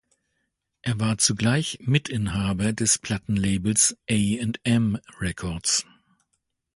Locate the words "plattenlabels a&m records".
2.97-5.85